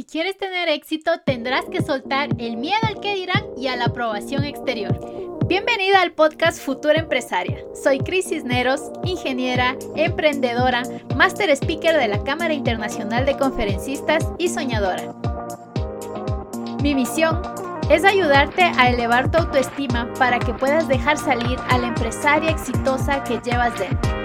[0.00, 3.84] Si quieres tener éxito, tendrás que soltar el miedo al que dirán y a la
[3.84, 4.98] aprobación exterior.
[5.46, 7.58] Bienvenida al podcast Futura Empresaria.
[7.74, 10.84] Soy Cris Cisneros, ingeniera, emprendedora,
[11.16, 15.14] máster speaker de la Cámara Internacional de Conferencistas y soñadora.
[16.82, 17.42] Mi misión
[17.90, 23.22] es ayudarte a elevar tu autoestima para que puedas dejar salir a la empresaria exitosa
[23.22, 24.19] que llevas dentro.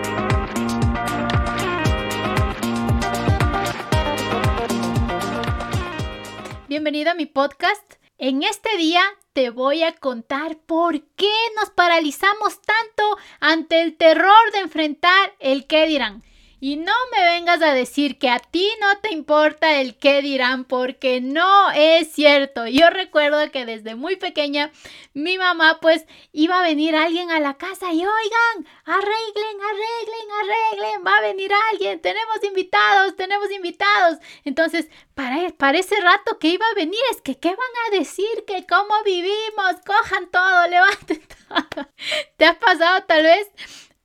[6.75, 7.93] Bienvenido a mi podcast.
[8.17, 14.51] En este día te voy a contar por qué nos paralizamos tanto ante el terror
[14.51, 16.21] de enfrentar el qué dirán.
[16.67, 20.65] Y no me vengas a decir que a ti no te importa el qué dirán,
[20.65, 22.65] porque no es cierto.
[22.65, 24.71] Yo recuerdo que desde muy pequeña
[25.13, 31.05] mi mamá pues iba a venir alguien a la casa y oigan, arreglen, arreglen, arreglen,
[31.05, 34.17] va a venir alguien, tenemos invitados, tenemos invitados.
[34.43, 38.43] Entonces, para, ese rato que iba a venir es que, ¿qué van a decir?
[38.47, 41.87] Que cómo vivimos, cojan todo, levanten todo.
[42.37, 43.51] ¿Te ha pasado tal vez?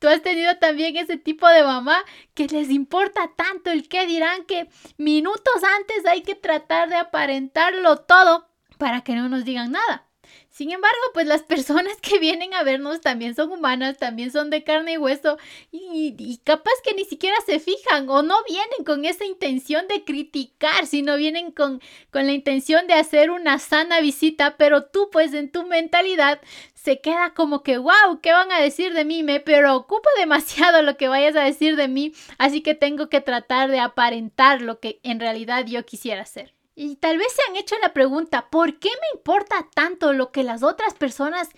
[0.01, 2.03] Tú has tenido también ese tipo de mamá
[2.35, 7.99] que les importa tanto el qué dirán que minutos antes hay que tratar de aparentarlo
[7.99, 10.10] todo para que no nos digan nada.
[10.51, 14.65] Sin embargo, pues las personas que vienen a vernos también son humanas, también son de
[14.65, 15.39] carne y hueso
[15.71, 20.87] y, capaz que ni siquiera se fijan o no vienen con esa intención de criticar,
[20.87, 25.53] sino vienen con, con la intención de hacer una sana visita, pero tú pues en
[25.53, 26.41] tu mentalidad
[26.75, 29.23] se queda como que, wow, ¿qué van a decir de mí?
[29.23, 33.71] Me preocupa demasiado lo que vayas a decir de mí, así que tengo que tratar
[33.71, 36.60] de aparentar lo que en realidad yo quisiera hacer.
[36.75, 40.45] Y tal vez se han hecho la pregunta, ¿por qué me importa tanto lo que
[40.45, 41.51] las otras personas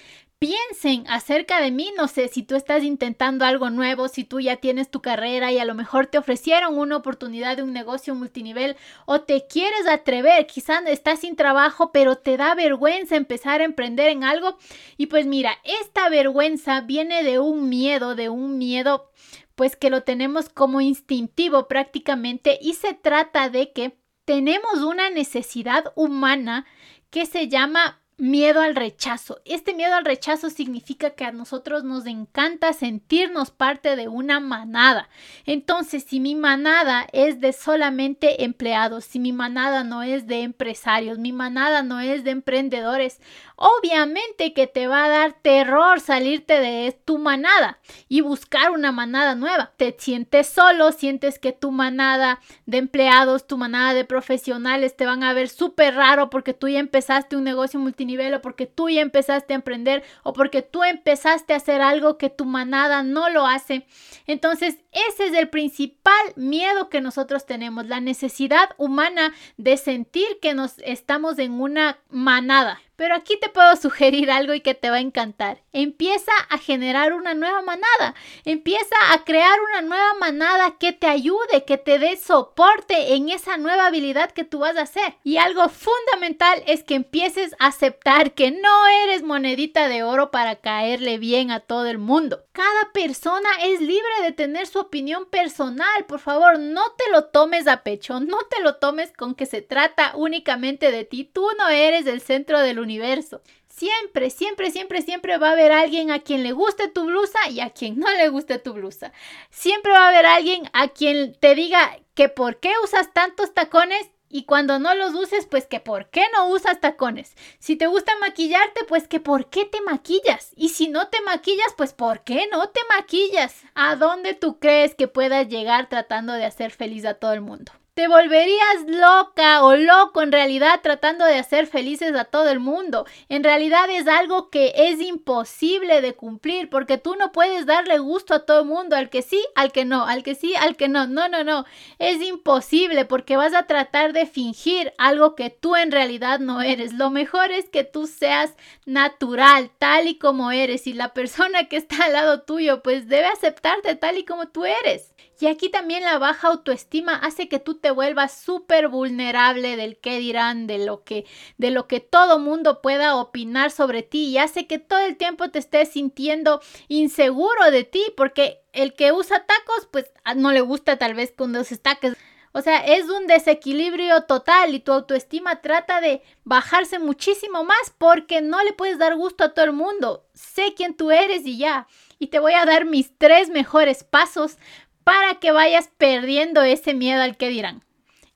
[0.42, 1.92] piensen acerca de mí.
[1.96, 5.60] No sé si tú estás intentando algo nuevo, si tú ya tienes tu carrera y
[5.60, 10.48] a lo mejor te ofrecieron una oportunidad de un negocio multinivel o te quieres atrever,
[10.48, 14.58] quizás estás sin trabajo, pero te da vergüenza empezar a emprender en algo.
[14.96, 19.12] Y pues mira, esta vergüenza viene de un miedo, de un miedo
[19.54, 25.92] pues que lo tenemos como instintivo prácticamente y se trata de que tenemos una necesidad
[25.96, 26.66] humana
[27.10, 29.40] que se llama miedo al rechazo.
[29.44, 35.08] Este miedo al rechazo significa que a nosotros nos encanta sentirnos parte de una manada.
[35.44, 41.18] Entonces, si mi manada es de solamente empleados, si mi manada no es de empresarios,
[41.18, 43.20] mi manada no es de emprendedores,
[43.62, 47.78] obviamente que te va a dar terror salirte de tu manada
[48.08, 49.70] y buscar una manada nueva.
[49.76, 55.22] Te sientes solo, sientes que tu manada de empleados, tu manada de profesionales te van
[55.22, 59.00] a ver súper raro porque tú ya empezaste un negocio multinivel o porque tú ya
[59.00, 63.46] empezaste a emprender o porque tú empezaste a hacer algo que tu manada no lo
[63.46, 63.86] hace.
[64.26, 70.54] Entonces, ese es el principal miedo que nosotros tenemos, la necesidad humana de sentir que
[70.54, 72.80] nos estamos en una manada.
[73.02, 75.62] Pero aquí te puedo sugerir algo y que te va a encantar.
[75.72, 78.14] Empieza a generar una nueva manada.
[78.44, 83.56] Empieza a crear una nueva manada que te ayude, que te dé soporte en esa
[83.56, 85.16] nueva habilidad que tú vas a hacer.
[85.24, 90.56] Y algo fundamental es que empieces a aceptar que no eres monedita de oro para
[90.56, 92.44] caerle bien a todo el mundo.
[92.52, 96.04] Cada persona es libre de tener su opinión personal.
[96.06, 98.20] Por favor, no te lo tomes a pecho.
[98.20, 101.24] No te lo tomes con que se trata únicamente de ti.
[101.24, 103.40] Tú no eres el centro del universo.
[103.68, 107.60] Siempre, siempre, siempre, siempre va a haber alguien a quien le guste tu blusa y
[107.60, 109.12] a quien no le guste tu blusa.
[109.50, 114.10] Siempre va a haber alguien a quien te diga que por qué usas tantos tacones
[114.32, 117.36] y cuando no los uses, pues que por qué no usas tacones.
[117.58, 120.52] Si te gusta maquillarte, pues que por qué te maquillas.
[120.56, 123.62] Y si no te maquillas, pues por qué no te maquillas.
[123.74, 127.72] ¿A dónde tú crees que puedas llegar tratando de hacer feliz a todo el mundo?
[127.94, 133.04] Te volverías loca o loco en realidad tratando de hacer felices a todo el mundo.
[133.28, 138.32] En realidad es algo que es imposible de cumplir porque tú no puedes darle gusto
[138.32, 140.88] a todo el mundo, al que sí, al que no, al que sí, al que
[140.88, 141.06] no.
[141.06, 141.66] No, no, no.
[141.98, 146.94] Es imposible porque vas a tratar de fingir algo que tú en realidad no eres.
[146.94, 148.54] Lo mejor es que tú seas
[148.86, 153.26] natural, tal y como eres y la persona que está al lado tuyo pues debe
[153.26, 155.12] aceptarte tal y como tú eres.
[155.42, 160.20] Y aquí también la baja autoestima hace que tú te vuelvas súper vulnerable del qué
[160.20, 161.26] dirán, de lo que,
[161.58, 165.50] de lo que todo mundo pueda opinar sobre ti y hace que todo el tiempo
[165.50, 170.96] te estés sintiendo inseguro de ti porque el que usa tacos pues no le gusta
[170.96, 172.16] tal vez con los taques.
[172.54, 178.42] O sea, es un desequilibrio total y tu autoestima trata de bajarse muchísimo más porque
[178.42, 180.26] no le puedes dar gusto a todo el mundo.
[180.34, 181.88] Sé quién tú eres y ya.
[182.18, 184.58] Y te voy a dar mis tres mejores pasos
[185.04, 187.84] para que vayas perdiendo ese miedo al que dirán.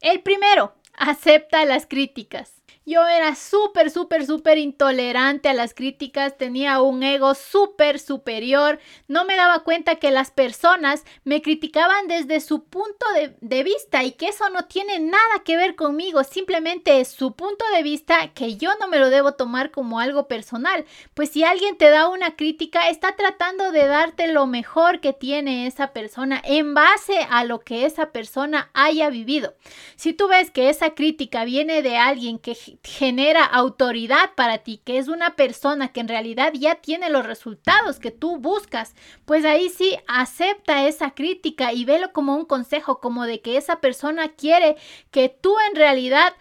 [0.01, 2.56] El primero, acepta las críticas.
[2.88, 8.79] Yo era súper, súper, súper intolerante a las críticas, tenía un ego súper superior,
[9.09, 13.05] no me daba cuenta que las personas me criticaban desde su punto
[13.41, 17.65] de, vista y que eso no tiene nada que ver conmigo, simplemente es su punto
[17.75, 20.85] de vista que yo no me lo debo tomar como algo personal,
[21.15, 25.67] pues si alguien te da una crítica, está tratando de darte lo mejor que tiene
[25.67, 29.56] esa persona en base a lo que esa persona haya vivido.
[29.97, 34.99] Si tú ves que esa crítica viene de alguien que genera autoridad para ti, que
[34.99, 38.94] es una persona que en realidad ya tiene los resultados que tú buscas,
[39.25, 43.81] pues ahí sí acepta esa crítica y velo como un consejo, como de que esa
[43.81, 44.76] persona quiere
[45.11, 46.34] que tú en realidad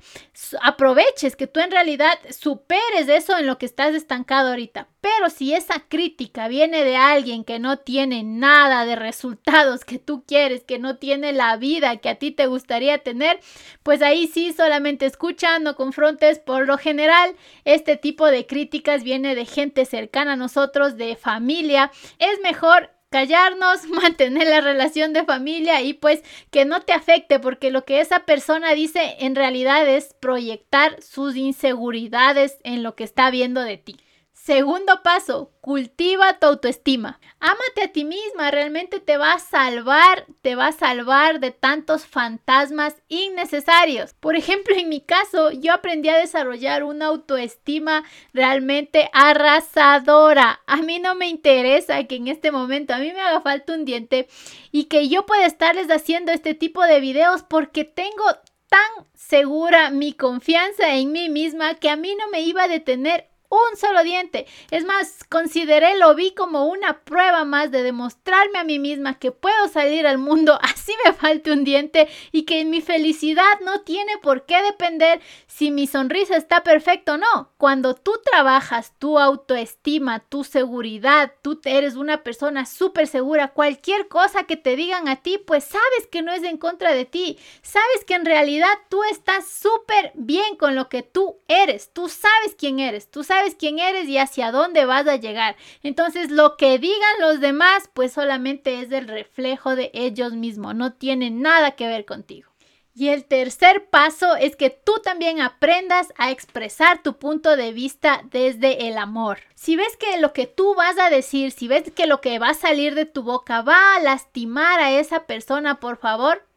[0.61, 4.87] aproveches, que tú en realidad superes eso en lo que estás estancado ahorita.
[5.05, 10.23] Pero si esa crítica viene de alguien que no tiene nada de resultados que tú
[10.25, 13.39] quieres, que no tiene la vida que a ti te gustaría tener,
[13.83, 16.39] pues ahí sí solamente escucha, no confrontes.
[16.39, 17.35] Por lo general,
[17.65, 21.91] este tipo de críticas viene de gente cercana a nosotros, de familia.
[22.17, 27.69] Es mejor callarnos, mantener la relación de familia y pues que no te afecte porque
[27.69, 33.29] lo que esa persona dice en realidad es proyectar sus inseguridades en lo que está
[33.29, 33.97] viendo de ti.
[34.45, 37.19] Segundo paso, cultiva tu autoestima.
[37.39, 42.05] Ámate a ti misma, realmente te va a salvar, te va a salvar de tantos
[42.05, 44.13] fantasmas innecesarios.
[44.13, 48.03] Por ejemplo, en mi caso, yo aprendí a desarrollar una autoestima
[48.33, 50.61] realmente arrasadora.
[50.67, 53.83] A mí no me interesa que en este momento a mí me haga falta un
[53.83, 54.27] diente
[54.71, 58.25] y que yo pueda estarles haciendo este tipo de videos porque tengo
[58.69, 63.31] tan segura mi confianza en mí misma que a mí no me iba a detener
[63.71, 64.45] un solo diente.
[64.71, 69.31] Es más, consideré, lo vi como una prueba más de demostrarme a mí misma que
[69.31, 74.17] puedo salir al mundo así me falte un diente y que mi felicidad no tiene
[74.17, 77.51] por qué depender si mi sonrisa está perfecta o no.
[77.57, 84.43] Cuando tú trabajas tu autoestima, tu seguridad, tú eres una persona súper segura, cualquier cosa
[84.43, 87.37] que te digan a ti, pues sabes que no es en contra de ti.
[87.61, 91.91] Sabes que en realidad tú estás súper bien con lo que tú eres.
[91.93, 95.55] Tú sabes quién eres, tú sabes quién eres y hacia dónde vas a llegar.
[95.83, 100.93] Entonces lo que digan los demás pues solamente es el reflejo de ellos mismos, no
[100.93, 102.55] tiene nada que ver contigo.
[102.97, 108.21] Y el tercer paso es que tú también aprendas a expresar tu punto de vista
[108.31, 109.39] desde el amor.
[109.53, 112.51] Si ves que lo que tú vas a decir, si ves que lo que va
[112.51, 116.47] a salir de tu boca va a lastimar a esa persona, por favor,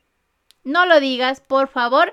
[0.63, 2.13] no lo digas, por favor,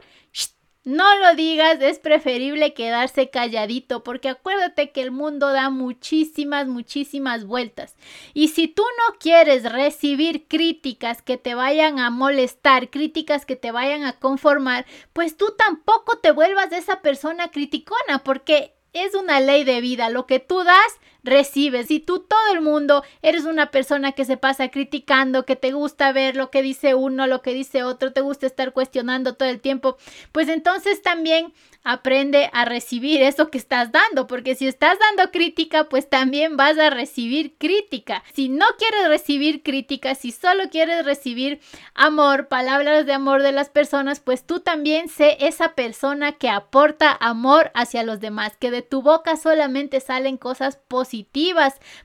[0.85, 7.45] no lo digas, es preferible quedarse calladito porque acuérdate que el mundo da muchísimas, muchísimas
[7.45, 7.95] vueltas.
[8.35, 13.71] Y si tú no quieres recibir críticas que te vayan a molestar, críticas que te
[13.71, 19.63] vayan a conformar, pues tú tampoco te vuelvas esa persona criticona porque es una ley
[19.63, 20.09] de vida.
[20.09, 21.87] Lo que tú das, recibes.
[21.87, 26.11] Si tú todo el mundo eres una persona que se pasa criticando, que te gusta
[26.11, 29.59] ver lo que dice uno, lo que dice otro, te gusta estar cuestionando todo el
[29.59, 29.97] tiempo,
[30.31, 35.83] pues entonces también aprende a recibir eso que estás dando, porque si estás dando crítica,
[35.83, 38.23] pues también vas a recibir crítica.
[38.33, 41.59] Si no quieres recibir crítica, si solo quieres recibir
[41.93, 47.15] amor, palabras de amor de las personas, pues tú también sé esa persona que aporta
[47.19, 51.14] amor hacia los demás, que de tu boca solamente salen cosas positivas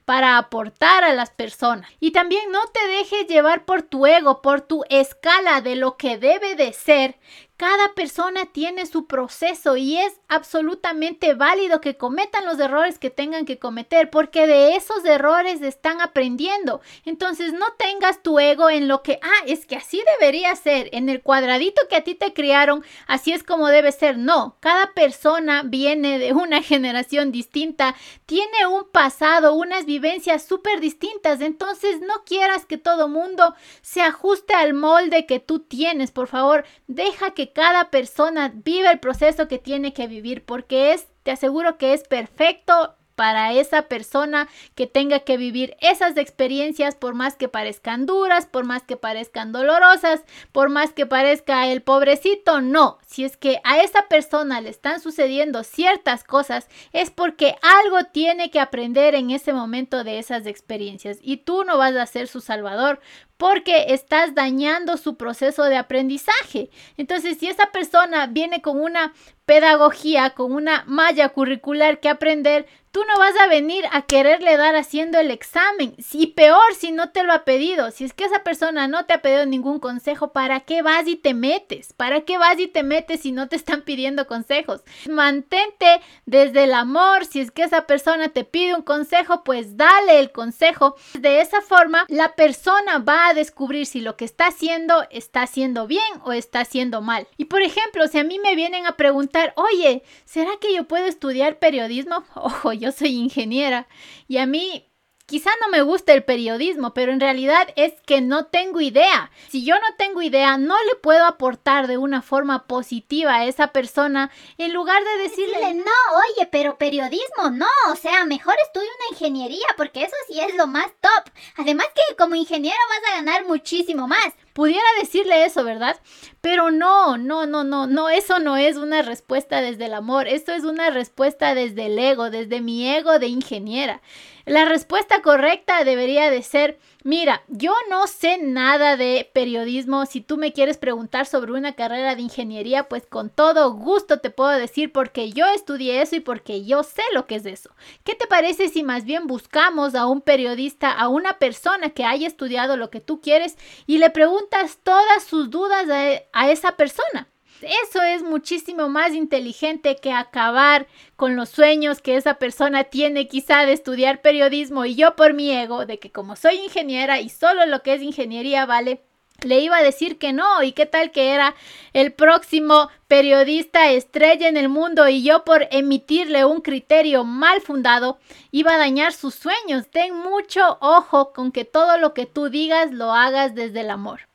[0.04, 1.90] para aportar a las personas.
[2.00, 6.18] Y también no te dejes llevar por tu ego, por tu escala de lo que
[6.18, 7.18] debe de ser,
[7.60, 13.44] cada persona tiene su proceso y es absolutamente válido que cometan los errores que tengan
[13.44, 16.80] que cometer porque de esos errores están aprendiendo.
[17.04, 21.10] Entonces no tengas tu ego en lo que, ah, es que así debería ser, en
[21.10, 24.16] el cuadradito que a ti te criaron, así es como debe ser.
[24.16, 31.42] No, cada persona viene de una generación distinta, tiene un pasado, unas vivencias súper distintas.
[31.42, 36.10] Entonces no quieras que todo mundo se ajuste al molde que tú tienes.
[36.10, 41.06] Por favor, deja que cada persona vive el proceso que tiene que vivir porque es,
[41.22, 47.12] te aseguro que es perfecto para esa persona que tenga que vivir esas experiencias por
[47.12, 52.62] más que parezcan duras, por más que parezcan dolorosas, por más que parezca el pobrecito,
[52.62, 58.04] no, si es que a esa persona le están sucediendo ciertas cosas es porque algo
[58.10, 62.26] tiene que aprender en ese momento de esas experiencias y tú no vas a ser
[62.26, 63.00] su salvador
[63.40, 66.68] porque estás dañando su proceso de aprendizaje.
[66.98, 69.14] Entonces, si esa persona viene con una
[69.46, 74.76] pedagogía, con una malla curricular que aprender, tú no vas a venir a quererle dar
[74.76, 75.94] haciendo el examen.
[76.12, 77.90] Y peor si no te lo ha pedido.
[77.90, 81.16] Si es que esa persona no te ha pedido ningún consejo, ¿para qué vas y
[81.16, 81.92] te metes?
[81.92, 83.20] ¿Para qué vas y te metes?
[83.20, 84.82] si no te están pidiendo consejos.
[85.08, 87.24] Mantente desde el amor.
[87.26, 90.96] Si es que esa persona te pide un consejo, pues dale el consejo.
[91.14, 95.86] De esa forma, la persona va a descubrir si lo que está haciendo está haciendo
[95.86, 97.26] bien o está haciendo mal.
[97.36, 101.06] Y por ejemplo, si a mí me vienen a preguntar, oye, ¿será que yo puedo
[101.06, 102.24] estudiar periodismo?
[102.34, 103.86] Ojo, yo soy ingeniera
[104.28, 104.89] y a mí
[105.30, 109.30] Quizá no me guste el periodismo, pero en realidad es que no tengo idea.
[109.48, 113.68] Si yo no tengo idea, no le puedo aportar de una forma positiva a esa
[113.68, 119.16] persona en lugar de decirle, no, oye, pero periodismo no, o sea, mejor estudia una
[119.16, 121.32] ingeniería porque eso sí es lo más top.
[121.56, 124.34] Además que como ingeniero vas a ganar muchísimo más.
[124.52, 125.96] Pudiera decirle eso, ¿verdad?
[126.40, 130.52] Pero no, no, no, no, no, eso no es una respuesta desde el amor, esto
[130.52, 134.00] es una respuesta desde el ego, desde mi ego de ingeniera.
[134.46, 140.38] La respuesta correcta debería de ser, mira, yo no sé nada de periodismo, si tú
[140.38, 144.92] me quieres preguntar sobre una carrera de ingeniería, pues con todo gusto te puedo decir
[144.92, 147.70] porque yo estudié eso y porque yo sé lo que es eso.
[148.02, 152.26] ¿Qué te parece si más bien buscamos a un periodista, a una persona que haya
[152.26, 157.28] estudiado lo que tú quieres y le preguntas todas sus dudas a, a esa persona?
[157.60, 163.66] Eso es muchísimo más inteligente que acabar con los sueños que esa persona tiene quizá
[163.66, 167.66] de estudiar periodismo y yo por mi ego de que como soy ingeniera y solo
[167.66, 169.02] lo que es ingeniería vale,
[169.44, 171.54] le iba a decir que no y qué tal que era
[171.92, 178.18] el próximo periodista estrella en el mundo y yo por emitirle un criterio mal fundado
[178.50, 179.88] iba a dañar sus sueños.
[179.90, 184.29] Ten mucho ojo con que todo lo que tú digas lo hagas desde el amor.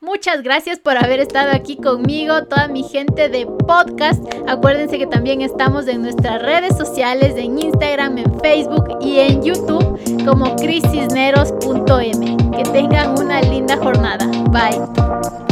[0.00, 4.22] Muchas gracias por haber estado aquí conmigo, toda mi gente de podcast.
[4.46, 9.98] Acuérdense que también estamos en nuestras redes sociales, en Instagram, en Facebook y en YouTube
[10.24, 12.36] como crisisneros.m.
[12.56, 14.26] Que tengan una linda jornada.
[14.50, 15.47] Bye.